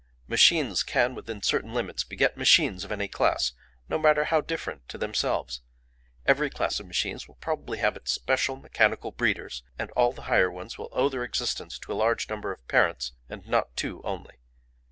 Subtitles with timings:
[0.27, 3.51] Machines can within certain limits beget machines of any class,
[3.87, 5.61] no matter how different to themselves.
[6.25, 10.49] Every class of machines will probably have its special mechanical breeders, and all the higher
[10.49, 14.01] ones will owe their existence to a large number of parents and not to two
[14.03, 14.39] only.